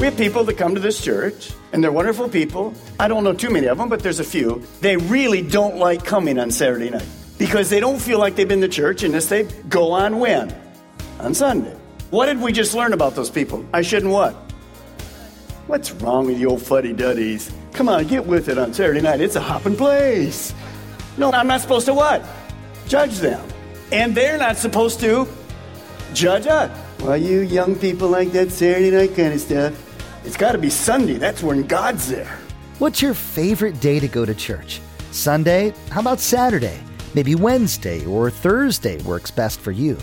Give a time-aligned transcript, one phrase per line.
[0.00, 2.72] We have people that come to this church, and they're wonderful people.
[2.98, 4.62] I don't know too many of them, but there's a few.
[4.80, 8.62] They really don't like coming on Saturday night because they don't feel like they've been
[8.62, 10.58] to church unless they go on when?
[11.18, 11.76] On Sunday.
[12.08, 13.62] What did we just learn about those people?
[13.74, 14.32] I shouldn't what?
[15.66, 17.52] What's wrong with you old fuddy duddies?
[17.74, 19.20] Come on, get with it on Saturday night.
[19.20, 20.54] It's a hopping place.
[21.18, 22.24] No, I'm not supposed to what?
[22.88, 23.46] Judge them.
[23.92, 25.28] And they're not supposed to
[26.14, 26.74] judge us.
[27.00, 29.89] Well, you young people like that Saturday night kind of stuff.
[30.22, 31.14] It's got to be Sunday.
[31.14, 32.38] That's when God's there.
[32.78, 34.80] What's your favorite day to go to church?
[35.12, 35.72] Sunday?
[35.90, 36.78] How about Saturday?
[37.14, 39.96] Maybe Wednesday or Thursday works best for you.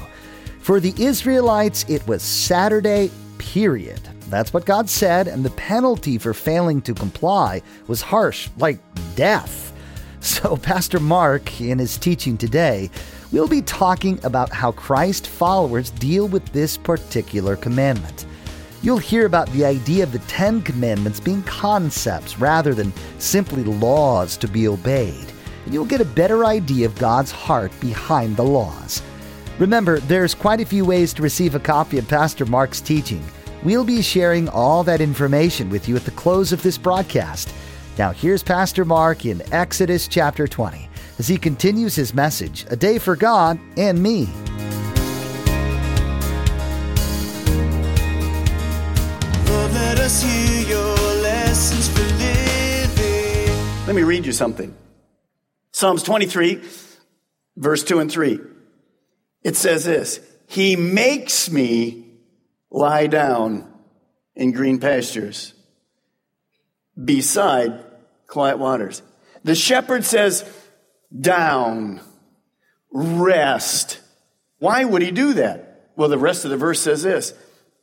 [0.59, 4.01] For the Israelites, it was Saturday, period.
[4.29, 8.79] That's what God said, and the penalty for failing to comply was harsh, like
[9.15, 9.65] death.
[10.19, 12.89] So, Pastor Mark, in his teaching today,
[13.31, 18.25] will be talking about how Christ followers deal with this particular commandment.
[18.83, 24.37] You'll hear about the idea of the Ten Commandments being concepts rather than simply laws
[24.37, 25.25] to be obeyed.
[25.65, 29.01] And you'll get a better idea of God's heart behind the laws.
[29.57, 33.23] Remember, there's quite a few ways to receive a copy of Pastor Mark's teaching.
[33.63, 37.51] We'll be sharing all that information with you at the close of this broadcast.
[37.97, 42.99] Now, here's Pastor Mark in Exodus chapter 20 as he continues his message A Day
[42.99, 44.29] for God and Me.
[53.97, 54.73] Me read you something.
[55.71, 56.63] Psalms 23,
[57.57, 58.39] verse 2 and 3.
[59.43, 62.05] It says this He makes me
[62.69, 63.73] lie down
[64.35, 65.53] in green pastures
[67.03, 67.83] beside
[68.27, 69.01] quiet waters.
[69.43, 70.47] The shepherd says,
[71.19, 71.99] Down,
[72.91, 73.99] rest.
[74.59, 75.89] Why would he do that?
[75.95, 77.33] Well, the rest of the verse says this,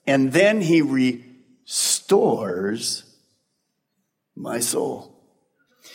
[0.07, 3.03] and then he restores
[4.37, 5.14] my soul.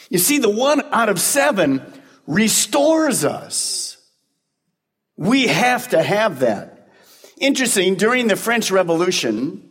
[0.09, 1.81] You see, the one out of seven
[2.28, 3.97] restores us.
[5.16, 6.90] We have to have that.
[7.40, 9.70] Interesting, during the French Revolution,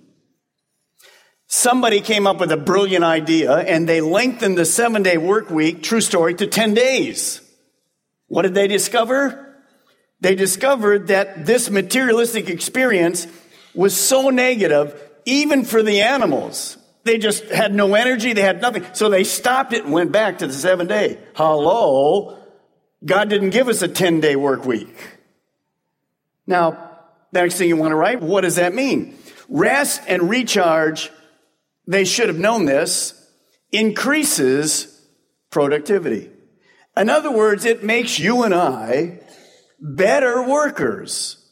[1.46, 5.82] somebody came up with a brilliant idea and they lengthened the seven day work week,
[5.82, 7.42] true story, to 10 days.
[8.28, 9.44] What did they discover?
[10.20, 13.26] They discovered that this materialistic experience
[13.74, 16.77] was so negative, even for the animals.
[17.08, 18.84] They just had no energy, they had nothing.
[18.92, 21.18] So they stopped it and went back to the seven day.
[21.36, 22.36] Hello?
[23.02, 24.94] God didn't give us a 10 day work week.
[26.46, 26.98] Now,
[27.32, 29.16] next thing you want to write, what does that mean?
[29.48, 31.10] Rest and recharge,
[31.86, 33.14] they should have known this,
[33.72, 35.02] increases
[35.48, 36.28] productivity.
[36.94, 39.20] In other words, it makes you and I
[39.80, 41.42] better workers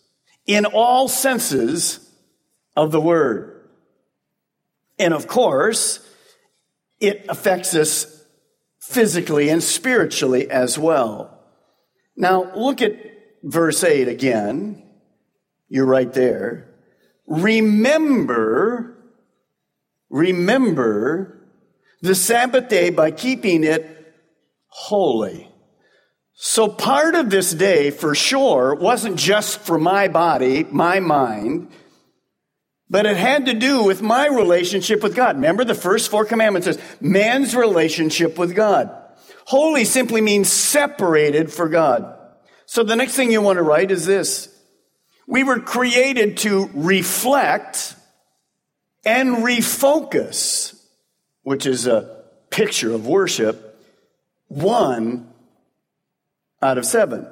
[0.45, 2.13] in all senses
[2.77, 3.56] of the word.
[4.99, 6.01] And of course,
[7.01, 8.25] it affects us
[8.81, 11.39] physically and spiritually as well.
[12.17, 12.97] Now, look at
[13.43, 14.83] verse 8 again.
[15.69, 16.75] You're right there.
[17.27, 18.97] Remember,
[20.09, 21.49] remember
[22.01, 24.15] the Sabbath day by keeping it
[24.69, 25.51] holy.
[26.35, 31.71] So part of this day, for sure, wasn't just for my body, my mind,
[32.89, 35.37] but it had to do with my relationship with God.
[35.37, 38.91] Remember the first four commandments says man's relationship with God.
[39.47, 42.17] Holy simply means separated for God.
[42.67, 44.53] So the next thing you want to write is this.
[45.27, 47.97] We were created to reflect
[49.05, 50.81] and refocus,
[51.43, 53.81] which is a picture of worship,
[54.49, 55.33] one
[56.63, 57.27] out of seven.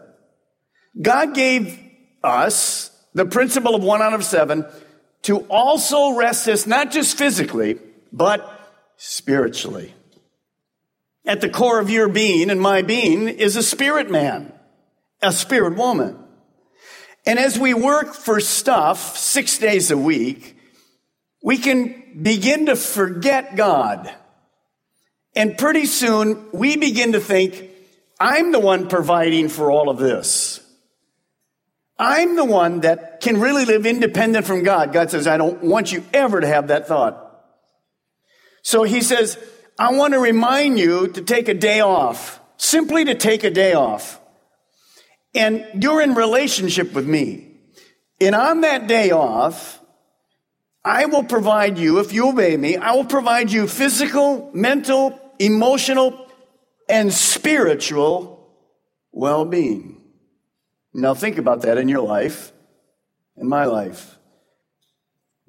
[1.00, 1.78] God gave
[2.22, 4.64] us the principle of one out of seven
[5.24, 7.78] to also rest us not just physically,
[8.12, 9.94] but spiritually.
[11.26, 14.52] At the core of your being and my being is a spirit man,
[15.22, 16.18] a spirit woman.
[17.26, 20.56] And as we work for stuff six days a week,
[21.42, 24.12] we can begin to forget God.
[25.34, 27.70] And pretty soon we begin to think,
[28.20, 30.63] I'm the one providing for all of this.
[31.98, 34.92] I'm the one that can really live independent from God.
[34.92, 37.20] God says, I don't want you ever to have that thought.
[38.62, 39.38] So he says,
[39.78, 43.74] I want to remind you to take a day off, simply to take a day
[43.74, 44.20] off.
[45.34, 47.56] And you're in relationship with me.
[48.20, 49.80] And on that day off,
[50.84, 56.28] I will provide you, if you obey me, I will provide you physical, mental, emotional,
[56.88, 58.50] and spiritual
[59.12, 60.03] well being.
[60.94, 62.52] Now think about that in your life,
[63.36, 64.16] in my life.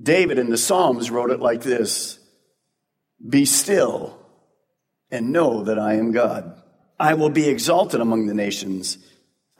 [0.02, 2.20] David in the Psalms wrote it like this
[3.28, 4.20] Be still
[5.12, 6.62] and know that I am God.
[7.00, 8.98] I will be exalted among the nations,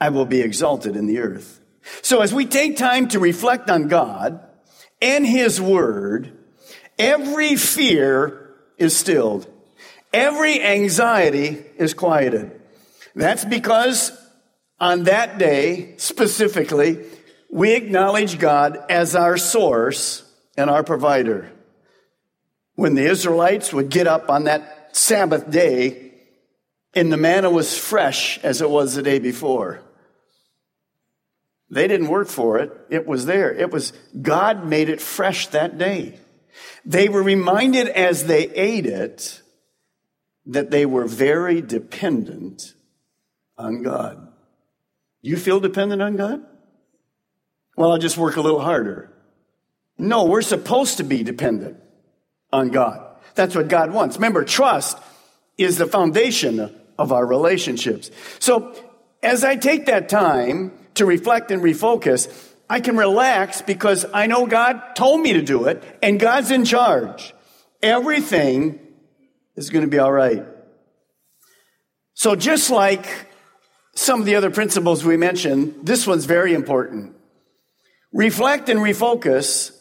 [0.00, 1.60] I will be exalted in the earth.
[2.02, 4.40] So as we take time to reflect on God
[5.00, 6.36] and His Word,
[6.98, 9.48] every fear is stilled.
[10.12, 12.60] Every anxiety is quieted.
[13.14, 14.12] That's because
[14.78, 17.04] on that day, specifically,
[17.50, 20.22] we acknowledge God as our source
[20.56, 21.50] and our provider.
[22.74, 26.12] When the Israelites would get up on that Sabbath day,
[26.94, 29.82] and the manna was fresh as it was the day before.
[31.68, 32.72] They didn't work for it.
[32.88, 33.52] It was there.
[33.52, 36.18] It was, God made it fresh that day.
[36.84, 39.42] They were reminded as they ate it
[40.46, 42.72] that they were very dependent
[43.58, 44.32] on God.
[45.22, 46.44] You feel dependent on God?
[47.76, 49.12] Well, I'll just work a little harder.
[49.98, 51.78] No, we're supposed to be dependent
[52.52, 53.02] on God.
[53.34, 54.16] That's what God wants.
[54.16, 54.98] Remember, trust
[55.58, 58.10] is the foundation of our relationships.
[58.38, 58.74] So
[59.22, 62.28] as I take that time to reflect and refocus,
[62.68, 66.64] I can relax because I know God told me to do it and God's in
[66.64, 67.34] charge.
[67.82, 68.80] Everything
[69.54, 70.44] is going to be all right.
[72.14, 73.25] So just like
[73.96, 77.16] some of the other principles we mentioned, this one's very important.
[78.12, 79.72] Reflect and refocus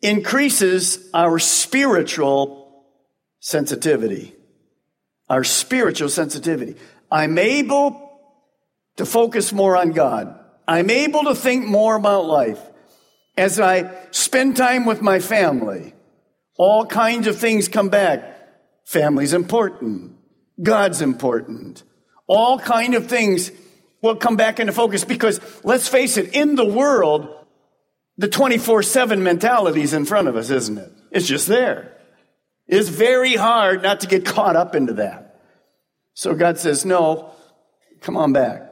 [0.00, 2.84] increases our spiritual
[3.38, 4.34] sensitivity.
[5.30, 6.76] Our spiritual sensitivity.
[7.10, 8.10] I'm able
[8.96, 10.38] to focus more on God.
[10.66, 12.60] I'm able to think more about life.
[13.36, 15.94] As I spend time with my family,
[16.58, 18.38] all kinds of things come back.
[18.84, 20.16] Family's important.
[20.60, 21.84] God's important.
[22.34, 23.52] All kind of things
[24.00, 27.28] will come back into focus because let's face it, in the world,
[28.16, 30.90] the 24-7 mentality is in front of us, isn't it?
[31.10, 31.94] It's just there.
[32.66, 35.42] It's very hard not to get caught up into that.
[36.14, 37.32] So God says, no,
[38.00, 38.62] come on back.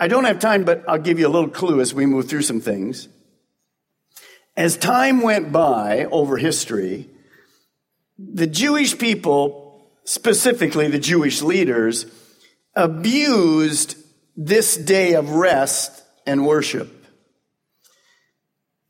[0.00, 2.42] I don't have time, but I'll give you a little clue as we move through
[2.42, 3.08] some things.
[4.56, 7.10] As time went by over history,
[8.18, 12.06] the Jewish people, specifically the Jewish leaders,
[12.76, 13.96] abused
[14.36, 17.06] this day of rest and worship.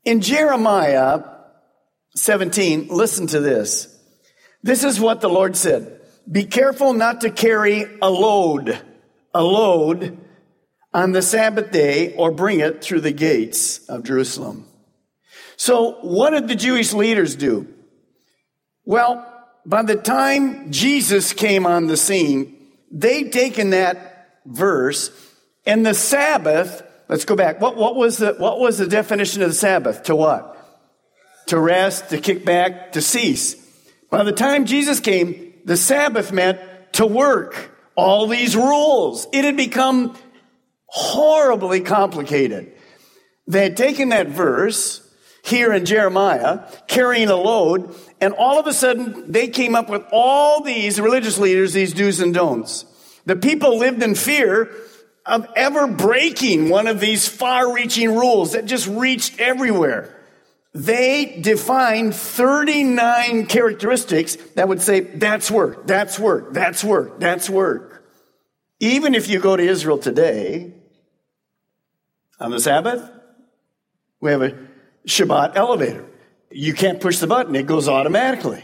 [0.03, 1.23] In Jeremiah
[2.15, 3.91] 17, listen to this.
[4.63, 6.01] This is what the Lord said.
[6.31, 8.79] Be careful not to carry a load,
[9.33, 10.17] a load
[10.93, 14.65] on the Sabbath day or bring it through the gates of Jerusalem.
[15.57, 17.67] So what did the Jewish leaders do?
[18.85, 19.31] Well,
[19.65, 22.54] by the time Jesus came on the scene,
[22.95, 25.11] they'd taken that verse
[25.65, 27.59] and the Sabbath, let's go back.
[27.59, 30.03] What, what was the, what was the definition of the Sabbath?
[30.03, 30.53] To what?
[31.47, 33.55] To rest, to kick back, to cease.
[34.09, 36.59] By the time Jesus came, the Sabbath meant
[36.93, 37.71] to work.
[37.95, 39.27] All these rules.
[39.31, 40.17] It had become
[40.87, 42.73] horribly complicated.
[43.47, 45.04] They had taken that verse
[45.45, 50.03] here in Jeremiah, carrying a load, and all of a sudden they came up with
[50.11, 52.85] all these religious leaders, these do's and don'ts.
[53.25, 54.71] The people lived in fear
[55.25, 60.11] of ever breaking one of these far reaching rules that just reached everywhere.
[60.73, 68.03] They defined 39 characteristics that would say, that's work, that's work, that's work, that's work.
[68.79, 70.73] Even if you go to Israel today,
[72.39, 73.09] on the Sabbath,
[74.19, 74.74] we have a
[75.05, 76.05] Shabbat elevator.
[76.51, 78.63] You can't push the button, it goes automatically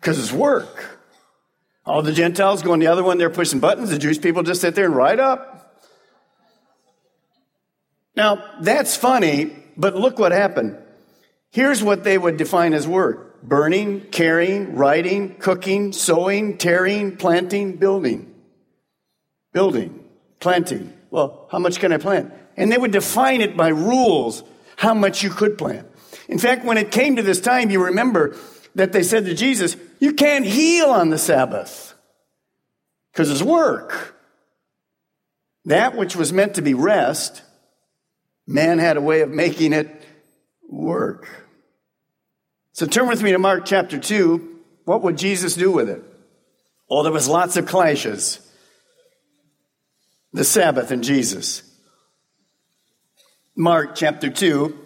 [0.00, 0.98] because it's work.
[1.86, 3.90] All the Gentiles go on the other one, they're pushing buttons.
[3.90, 5.80] The Jewish people just sit there and ride up.
[8.16, 10.76] Now, that's funny, but look what happened.
[11.50, 18.34] Here's what they would define as work burning, carrying, writing, cooking, sowing, tearing, planting, building.
[19.52, 20.04] Building,
[20.38, 20.92] planting.
[21.10, 22.32] Well, how much can I plant?
[22.56, 24.44] And they would define it by rules,
[24.80, 25.86] how much you could plant.
[26.26, 28.34] In fact, when it came to this time, you remember
[28.74, 31.92] that they said to Jesus, You can't heal on the Sabbath
[33.12, 34.16] because it's work.
[35.66, 37.42] That which was meant to be rest,
[38.46, 40.02] man had a way of making it
[40.66, 41.28] work.
[42.72, 44.60] So turn with me to Mark chapter 2.
[44.86, 46.02] What would Jesus do with it?
[46.88, 48.40] Oh, there was lots of clashes.
[50.32, 51.69] The Sabbath and Jesus.
[53.56, 54.78] Mark chapter 2,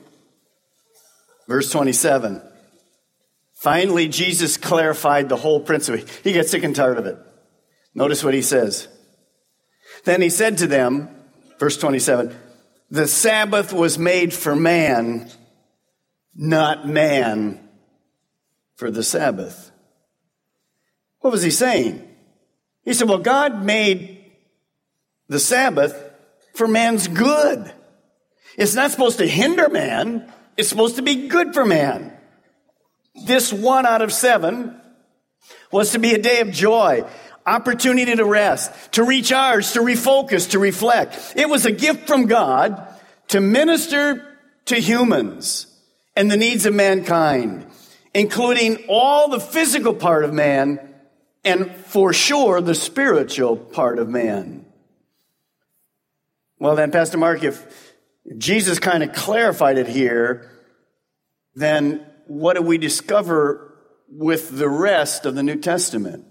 [1.46, 2.42] verse 27.
[3.54, 6.04] Finally, Jesus clarified the whole principle.
[6.22, 7.18] He gets sick and tired of it.
[7.94, 8.88] Notice what he says.
[10.04, 11.08] Then he said to them,
[11.58, 12.34] verse 27,
[12.90, 15.30] the Sabbath was made for man,
[16.34, 17.68] not man
[18.76, 19.70] for the Sabbath.
[21.20, 22.06] What was he saying?
[22.84, 24.32] He said, well, God made
[25.28, 26.10] the Sabbath
[26.54, 27.72] for man's good.
[28.56, 30.32] It's not supposed to hinder man.
[30.56, 32.12] It's supposed to be good for man.
[33.26, 34.80] This one out of seven
[35.70, 37.04] was to be a day of joy,
[37.46, 41.34] opportunity to rest, to recharge, to refocus, to reflect.
[41.36, 42.88] It was a gift from God
[43.28, 45.66] to minister to humans
[46.16, 47.66] and the needs of mankind,
[48.14, 50.94] including all the physical part of man
[51.44, 54.64] and for sure the spiritual part of man.
[56.58, 57.93] Well, then, Pastor Mark, if
[58.38, 60.50] Jesus kind of clarified it here,
[61.54, 63.74] then what do we discover
[64.08, 66.24] with the rest of the New Testament?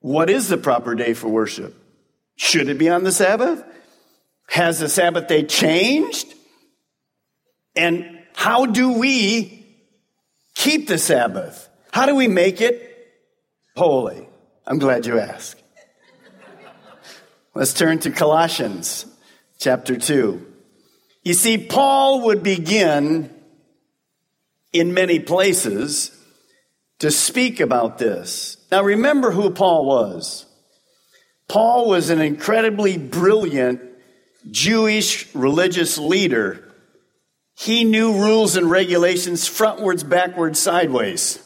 [0.00, 1.74] What is the proper day for worship?
[2.36, 3.64] Should it be on the Sabbath?
[4.48, 6.34] Has the Sabbath day changed?
[7.74, 9.66] And how do we
[10.54, 11.68] keep the Sabbath?
[11.92, 12.90] How do we make it
[13.76, 14.28] holy?
[14.66, 15.62] I'm glad you asked.
[17.54, 19.06] Let's turn to Colossians
[19.58, 20.51] chapter 2.
[21.22, 23.30] You see, Paul would begin
[24.72, 26.16] in many places
[26.98, 28.56] to speak about this.
[28.70, 30.46] Now, remember who Paul was.
[31.48, 33.82] Paul was an incredibly brilliant
[34.50, 36.72] Jewish religious leader.
[37.54, 41.38] He knew rules and regulations frontwards, backwards, sideways.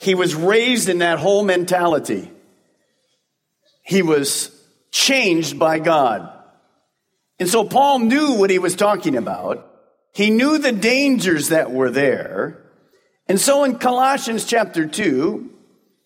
[0.00, 2.30] He was raised in that whole mentality.
[3.84, 4.50] He was
[4.90, 6.31] changed by God.
[7.42, 9.68] And so Paul knew what he was talking about.
[10.14, 12.62] He knew the dangers that were there.
[13.26, 15.50] And so in Colossians chapter 2,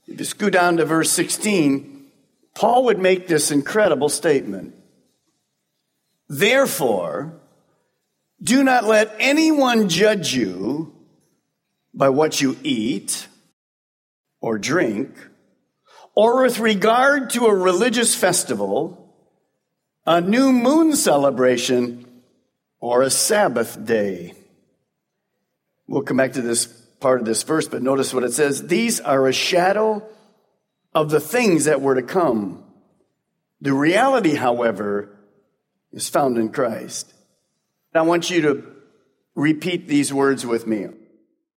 [0.06, 2.06] if you scoot down to verse 16,
[2.54, 4.76] Paul would make this incredible statement.
[6.26, 7.38] Therefore,
[8.42, 10.94] do not let anyone judge you
[11.92, 13.28] by what you eat
[14.40, 15.10] or drink,
[16.14, 19.05] or with regard to a religious festival,
[20.06, 22.06] a new moon celebration,
[22.78, 24.34] or a Sabbath day.
[25.88, 26.66] We'll come back to this
[27.00, 28.66] part of this verse, but notice what it says.
[28.68, 30.06] These are a shadow
[30.94, 32.64] of the things that were to come.
[33.60, 35.16] The reality, however,
[35.92, 37.12] is found in Christ.
[37.94, 38.64] I want you to
[39.34, 40.88] repeat these words with me.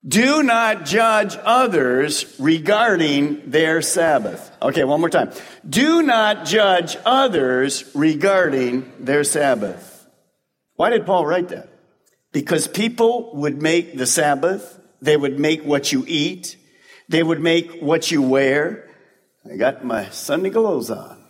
[0.06, 4.50] Do not judge others regarding their Sabbath.
[4.62, 5.32] Okay, one more time.
[5.68, 10.06] Do not judge others regarding their Sabbath.
[10.76, 11.68] Why did Paul write that?
[12.32, 16.56] Because people would make the Sabbath, they would make what you eat,
[17.08, 18.88] they would make what you wear.
[19.50, 21.24] I got my Sunday clothes on.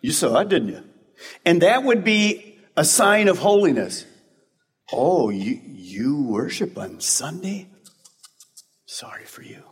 [0.00, 0.84] You saw it, didn't you?
[1.44, 4.04] And that would be a sign of holiness.
[4.92, 7.68] Oh, you, you worship on Sunday?
[8.86, 9.62] Sorry for you.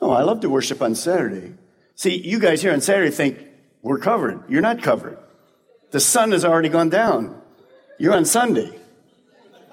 [0.00, 1.54] No, I love to worship on Saturday.
[1.94, 3.38] See, you guys here on Saturday think
[3.82, 4.44] we're covered.
[4.48, 5.18] You're not covered.
[5.90, 7.40] The sun has already gone down.
[7.98, 8.78] You're on Sunday.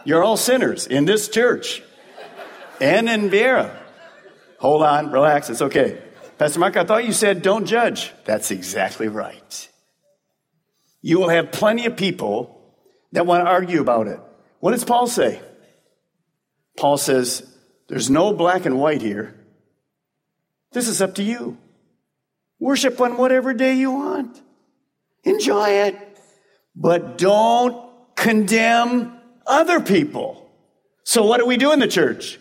[0.04, 1.84] You're all sinners in this church
[2.82, 3.76] and in Viera.
[4.60, 6.02] Hold on, relax, it's okay.
[6.38, 8.12] Pastor Mark, I thought you said don't judge.
[8.26, 9.70] That's exactly right.
[11.02, 12.57] You will have plenty of people
[13.12, 14.20] that want to argue about it.
[14.60, 15.42] What does Paul say?
[16.78, 17.48] Paul says,
[17.88, 19.36] There's no black and white here.
[20.72, 21.58] This is up to you.
[22.60, 24.42] Worship on whatever day you want.
[25.24, 25.98] Enjoy it.
[26.76, 30.50] But don't condemn other people.
[31.04, 32.40] So, what do we do in the church?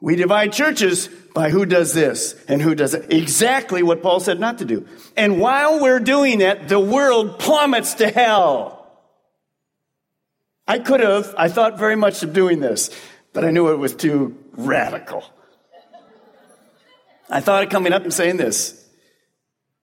[0.00, 3.12] We divide churches by who does this and who does it.
[3.12, 4.86] Exactly what Paul said not to do.
[5.16, 8.87] And while we're doing it, the world plummets to hell.
[10.68, 12.90] I could have, I thought very much of doing this,
[13.32, 15.24] but I knew it was too radical.
[17.30, 18.74] I thought of coming up and saying this.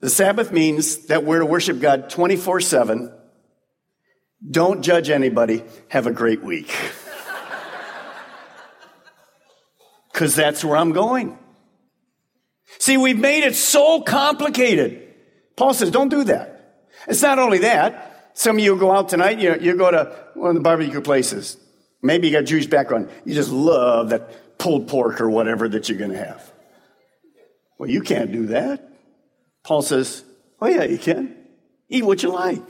[0.02, 3.12] The Sabbath means that we're to worship God 24 7.
[4.48, 5.64] Don't judge anybody.
[5.88, 6.68] Have a great week.
[10.14, 11.40] because that's where I'm going.
[12.78, 15.02] See, we've made it so complicated.
[15.56, 16.84] Paul says, don't do that.
[17.08, 18.15] It's not only that.
[18.36, 21.58] Some of you go out tonight, you, you go to one of the barbecue places.
[22.02, 23.10] Maybe you got Jewish background.
[23.24, 26.52] You just love that pulled pork or whatever that you're going to have.
[27.78, 28.88] Well, you can't do that.
[29.64, 30.24] Paul says,
[30.62, 31.36] oh yeah, you can.
[31.88, 32.62] Eat what you like.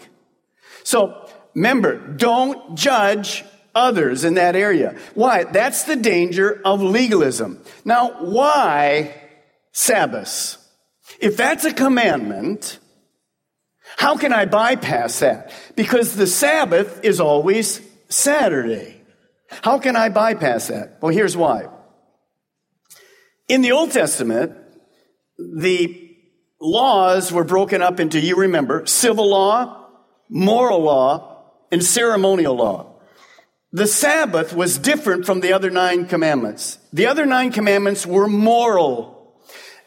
[0.84, 3.44] So remember, don't judge
[3.74, 4.96] others in that area.
[5.16, 5.46] Why?
[5.46, 7.60] That's the danger of legalism.
[7.84, 9.20] Now, why
[9.72, 10.58] Sabbath?
[11.20, 12.80] If that's a commandment,
[13.98, 15.52] how can I bypass that?
[15.76, 19.02] Because the Sabbath is always Saturday.
[19.50, 20.98] How can I bypass that?
[21.02, 21.70] Well, here's why.
[23.48, 24.54] In the Old Testament,
[25.38, 26.02] the
[26.60, 29.88] laws were broken up into, you remember, civil law,
[30.30, 32.96] moral law, and ceremonial law.
[33.72, 36.80] The Sabbath was different from the other nine commandments.
[36.94, 39.36] The other nine commandments were moral.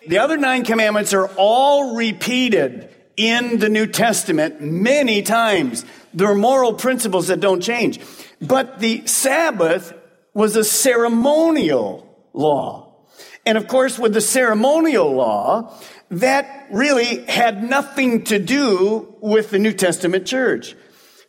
[0.07, 5.85] The other nine commandments are all repeated in the New Testament many times.
[6.15, 8.01] There are moral principles that don't change.
[8.41, 9.93] But the Sabbath
[10.33, 12.95] was a ceremonial law.
[13.45, 15.75] And of course, with the ceremonial law,
[16.11, 20.77] that really had nothing to do with the New Testament church.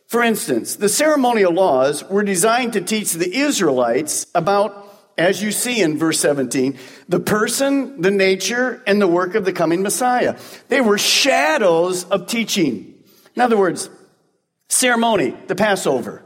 [0.06, 4.86] For instance, the ceremonial laws were designed to teach the Israelites about,
[5.20, 9.52] as you see in verse 17, the person, the nature, and the work of the
[9.52, 10.38] coming Messiah.
[10.68, 12.94] They were shadows of teaching.
[13.36, 13.90] In other words,
[14.68, 16.22] ceremony, the Passover,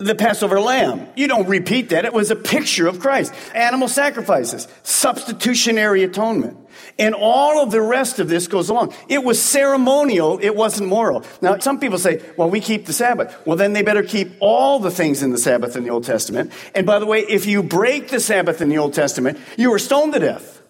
[0.00, 1.06] the Passover lamb.
[1.14, 2.06] You don't repeat that.
[2.06, 3.34] It was a picture of Christ.
[3.54, 6.56] Animal sacrifices, substitutionary atonement.
[6.98, 8.94] And all of the rest of this goes along.
[9.08, 11.22] It was ceremonial, it wasn't moral.
[11.42, 13.36] Now, some people say, well, we keep the Sabbath.
[13.46, 16.50] Well, then they better keep all the things in the Sabbath in the Old Testament.
[16.74, 19.78] And by the way, if you break the Sabbath in the Old Testament, you are
[19.78, 20.62] stoned to death.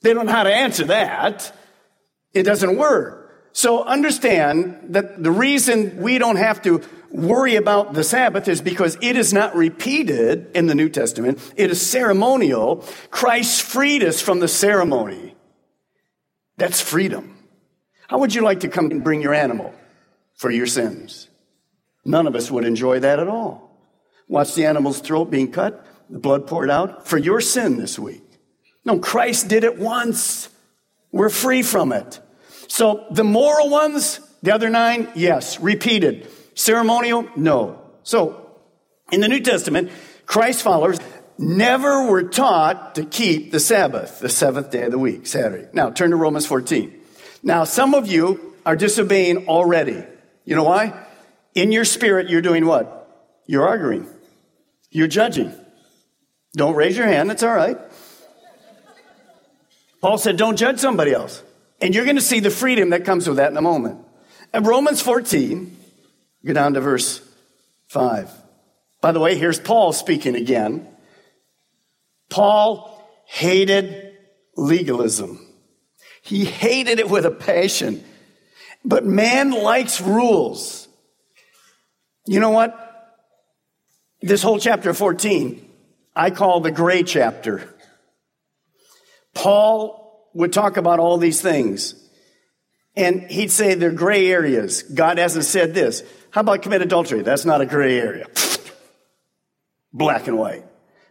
[0.00, 1.54] They don't know how to answer that.
[2.32, 3.50] It doesn't work.
[3.52, 8.96] So understand that the reason we don't have to worry about the Sabbath is because
[9.00, 11.38] it is not repeated in the New Testament.
[11.56, 12.84] It is ceremonial.
[13.10, 15.34] Christ freed us from the ceremony.
[16.56, 17.38] That's freedom.
[18.08, 19.74] How would you like to come and bring your animal
[20.34, 21.28] for your sins?
[22.04, 23.68] None of us would enjoy that at all.
[24.28, 28.22] Watch the animal's throat being cut, the blood poured out for your sin this week.
[28.84, 30.48] No, Christ did it once.
[31.12, 32.20] We're free from it.
[32.68, 36.28] So the moral ones, the other nine, yes, repeated.
[36.58, 37.80] Ceremonial, no.
[38.02, 38.50] So
[39.12, 39.92] in the New Testament,
[40.26, 40.98] Christ followers
[41.38, 45.68] never were taught to keep the Sabbath, the seventh day of the week, Saturday.
[45.72, 46.92] Now turn to Romans 14.
[47.44, 50.02] Now some of you are disobeying already.
[50.44, 51.06] You know why?
[51.54, 53.08] In your spirit, you're doing what?
[53.46, 54.08] You're arguing.
[54.90, 55.54] You're judging.
[56.54, 57.78] Don't raise your hand, that's all right.
[60.00, 61.40] Paul said, don't judge somebody else.
[61.80, 64.00] And you're going to see the freedom that comes with that in a moment.
[64.52, 65.77] And Romans 14,
[66.44, 67.20] go down to verse
[67.88, 68.30] 5.
[69.00, 70.86] By the way, here's Paul speaking again.
[72.30, 72.94] Paul
[73.26, 74.16] hated
[74.56, 75.44] legalism.
[76.22, 78.04] He hated it with a passion.
[78.84, 80.88] But man likes rules.
[82.26, 82.84] You know what?
[84.20, 85.66] This whole chapter 14,
[86.14, 87.74] I call the gray chapter.
[89.32, 91.94] Paul would talk about all these things.
[92.96, 94.82] And he'd say they're gray areas.
[94.82, 96.02] God hasn't said this.
[96.30, 97.22] How about commit adultery?
[97.22, 98.26] That's not a gray area.
[99.92, 100.64] Black and white.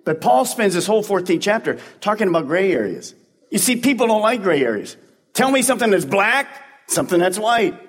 [0.06, 3.14] But Paul spends this whole 14th chapter talking about gray areas.
[3.52, 4.96] You see, people don't like gray areas.
[5.34, 6.48] Tell me something that's black,
[6.88, 7.80] something that's white.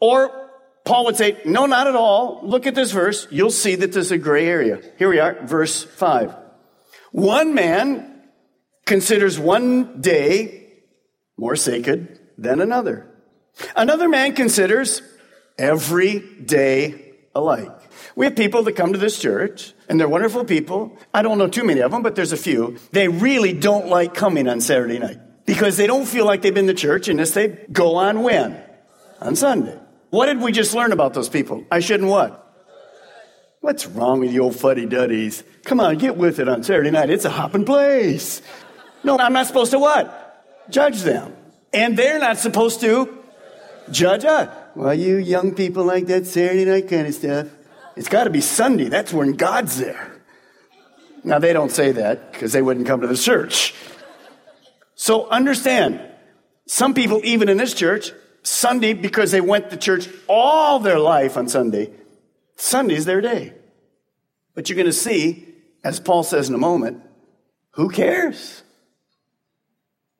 [0.00, 0.50] Or
[0.84, 2.40] Paul would say, no, not at all.
[2.44, 3.26] Look at this verse.
[3.30, 4.80] You'll see that there's a gray area.
[4.98, 6.34] Here we are, verse 5.
[7.12, 8.22] One man
[8.84, 10.74] considers one day
[11.36, 13.10] more sacred than another.
[13.74, 15.00] Another man considers
[15.58, 17.70] every day alike.
[18.14, 20.98] We have people that come to this church, and they're wonderful people.
[21.12, 22.78] I don't know too many of them, but there's a few.
[22.92, 26.66] They really don't like coming on Saturday night because they don't feel like they've been
[26.66, 28.62] to church unless they say, go on when?
[29.20, 29.78] On Sunday.
[30.10, 31.64] What did we just learn about those people?
[31.70, 32.42] I shouldn't what?
[33.60, 35.42] What's wrong with you old fuddy duddies?
[35.64, 37.10] Come on, get with it on Saturday night.
[37.10, 38.40] It's a hopping place.
[39.02, 40.26] No, I'm not supposed to what?
[40.70, 41.34] judge them.
[41.72, 43.22] And they're not supposed to
[43.90, 44.48] judge us.
[44.76, 47.48] Well, you young people like that Saturday night kind of stuff.
[47.96, 48.90] It's got to be Sunday.
[48.90, 50.20] That's when God's there.
[51.24, 53.74] Now, they don't say that because they wouldn't come to the church.
[54.94, 56.02] So understand,
[56.66, 58.12] some people, even in this church,
[58.42, 61.90] Sunday, because they went to church all their life on Sunday,
[62.56, 63.54] Sunday's their day.
[64.54, 67.02] But you're going to see, as Paul says in a moment,
[67.72, 68.62] Who cares?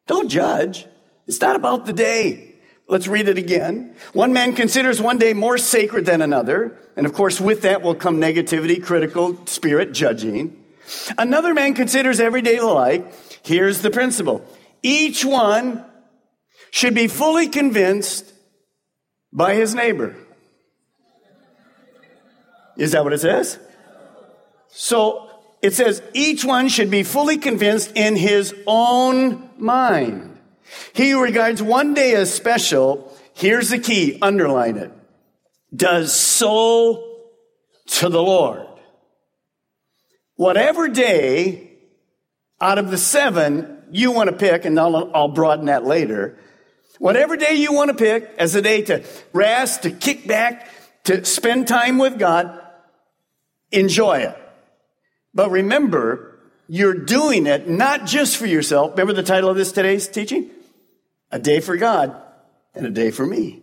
[0.07, 0.87] Don't judge.
[1.27, 2.45] It's not about the day.
[2.88, 3.94] Let's read it again.
[4.12, 6.79] One man considers one day more sacred than another.
[6.96, 10.64] And of course, with that will come negativity, critical spirit, judging.
[11.18, 13.12] Another man considers every day alike.
[13.42, 14.44] Here's the principle.
[14.83, 15.85] Each one
[16.70, 18.33] should be fully convinced
[19.33, 20.14] by his neighbor.
[22.77, 23.59] Is that what it says?
[24.68, 25.29] So
[25.62, 30.36] it says each one should be fully convinced in his own mind.
[30.92, 34.92] He who regards one day as special, here's the key, underline it,
[35.74, 37.18] does so
[37.87, 38.66] to the Lord.
[40.37, 41.70] Whatever day
[42.61, 46.38] out of the seven you want to pick, and I'll, I'll broaden that later,
[46.98, 50.68] whatever day you want to pick as a day to rest, to kick back,
[51.05, 52.61] to spend time with God,
[53.70, 54.37] enjoy it.
[55.35, 58.92] But remember, you're doing it not just for yourself.
[58.92, 60.50] Remember the title of this today's teaching?
[61.31, 62.17] A day for God
[62.75, 63.62] and a day for me.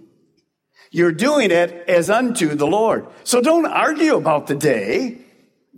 [0.92, 3.08] You're doing it as unto the Lord.
[3.24, 5.20] So don't argue about the day.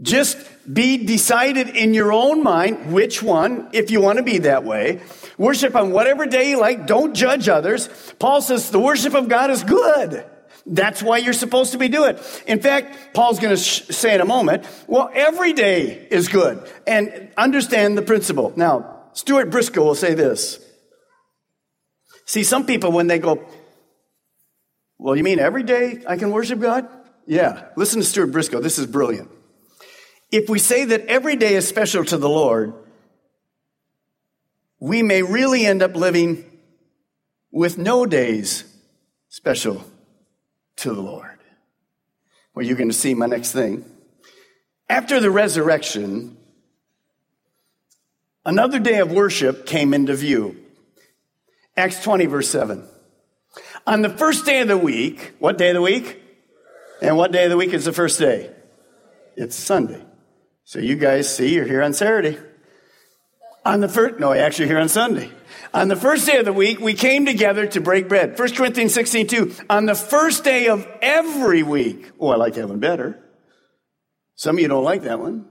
[0.01, 0.37] Just
[0.71, 5.01] be decided in your own mind which one, if you want to be that way.
[5.37, 6.85] Worship on whatever day you like.
[6.85, 7.87] Don't judge others.
[8.19, 10.25] Paul says the worship of God is good.
[10.65, 12.43] That's why you're supposed to be doing it.
[12.47, 16.67] In fact, Paul's going to sh- say in a moment, well, every day is good.
[16.87, 18.51] And understand the principle.
[18.55, 20.59] Now, Stuart Briscoe will say this.
[22.25, 23.47] See, some people, when they go,
[24.97, 26.87] well, you mean every day I can worship God?
[27.27, 27.67] Yeah.
[27.75, 28.61] Listen to Stuart Briscoe.
[28.61, 29.29] This is brilliant.
[30.31, 32.73] If we say that every day is special to the Lord,
[34.79, 36.45] we may really end up living
[37.51, 38.63] with no days
[39.29, 39.83] special
[40.77, 41.39] to the Lord.
[42.53, 43.85] Well, you're going to see my next thing.
[44.89, 46.37] After the resurrection,
[48.45, 50.64] another day of worship came into view.
[51.77, 52.87] Acts 20, verse 7.
[53.85, 56.21] On the first day of the week, what day of the week?
[57.01, 58.51] And what day of the week is the first day?
[59.35, 60.01] It's Sunday.
[60.63, 62.39] So you guys see, you're here on Saturday.
[63.65, 65.29] On the first, no, actually here on Sunday.
[65.73, 68.37] On the first day of the week, we came together to break bread.
[68.37, 69.55] 1 Corinthians 16, 2.
[69.69, 72.11] On the first day of every week.
[72.19, 73.19] Oh, I like that one better.
[74.35, 75.47] Some of you don't like that one.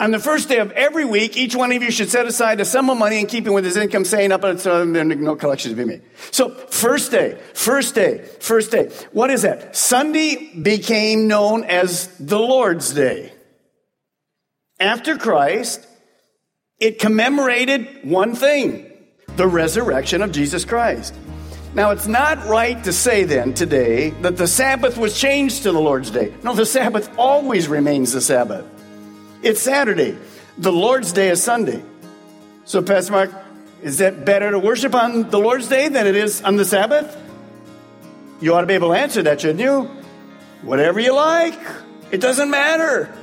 [0.00, 2.64] On the first day of every week, each one of you should set aside a
[2.64, 5.76] sum of money in keeping with his income, saying up until there no collections to
[5.76, 6.02] be made.
[6.32, 8.90] So, first day, first day, first day.
[9.12, 9.76] What is that?
[9.76, 13.32] Sunday became known as the Lord's Day.
[14.80, 15.86] After Christ,
[16.80, 18.90] it commemorated one thing
[19.36, 21.14] the resurrection of Jesus Christ.
[21.74, 25.80] Now, it's not right to say then today that the Sabbath was changed to the
[25.80, 26.32] Lord's Day.
[26.42, 28.73] No, the Sabbath always remains the Sabbath.
[29.44, 30.16] It's Saturday.
[30.56, 31.82] The Lord's Day is Sunday.
[32.64, 33.30] So, Pastor Mark,
[33.82, 37.14] is that better to worship on the Lord's Day than it is on the Sabbath?
[38.40, 39.82] You ought to be able to answer that, shouldn't you?
[40.62, 41.58] Whatever you like.
[42.10, 43.14] It doesn't matter.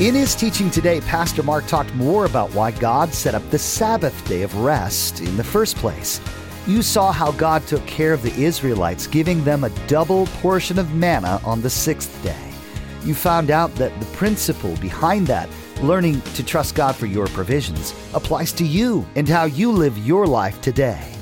[0.00, 4.26] In his teaching today, Pastor Mark talked more about why God set up the Sabbath
[4.26, 6.18] day of rest in the first place.
[6.66, 10.94] You saw how God took care of the Israelites, giving them a double portion of
[10.94, 12.51] manna on the sixth day
[13.04, 15.48] you found out that the principle behind that,
[15.82, 20.26] learning to trust God for your provisions, applies to you and how you live your
[20.26, 21.12] life today.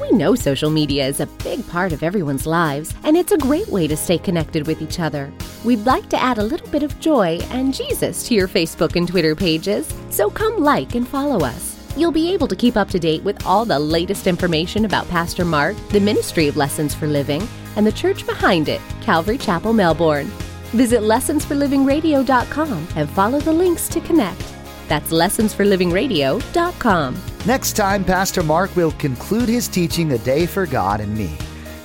[0.00, 3.68] We know social media is a big part of everyone's lives, and it's a great
[3.68, 5.32] way to stay connected with each other.
[5.64, 9.08] We'd like to add a little bit of joy and Jesus to your Facebook and
[9.08, 11.76] Twitter pages, so come like and follow us.
[11.96, 15.44] You'll be able to keep up to date with all the latest information about Pastor
[15.44, 20.30] Mark, the Ministry of Lessons for Living, and the church behind it, Calvary Chapel, Melbourne.
[20.76, 24.44] Visit lessonsforlivingradio.com and follow the links to connect.
[24.88, 27.16] That's lessonsforlivingradio.com.
[27.46, 31.34] Next time, Pastor Mark will conclude his teaching, A Day for God and Me.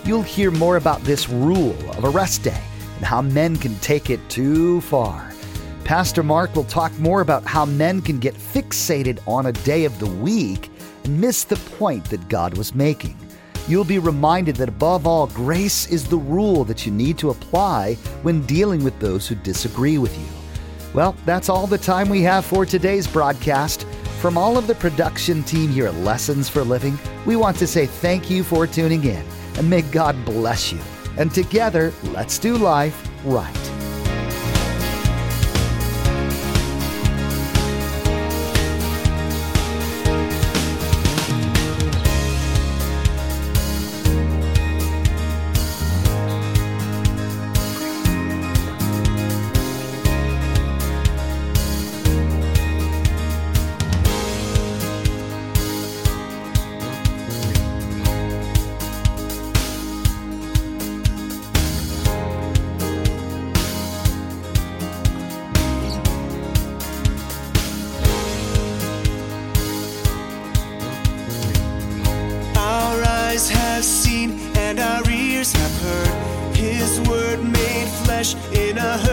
[0.03, 2.61] You'll hear more about this rule of a rest day
[2.97, 5.31] and how men can take it too far.
[5.85, 9.97] Pastor Mark will talk more about how men can get fixated on a day of
[9.99, 10.69] the week
[11.05, 13.20] and miss the point that God was making
[13.67, 17.95] you'll be reminded that above all, grace is the rule that you need to apply
[18.23, 20.25] when dealing with those who disagree with you.
[20.93, 23.83] Well, that's all the time we have for today's broadcast.
[24.19, 27.85] From all of the production team here at Lessons for Living, we want to say
[27.85, 29.25] thank you for tuning in
[29.57, 30.79] and may God bless you.
[31.17, 33.70] And together, let's do life right.
[78.21, 79.10] In a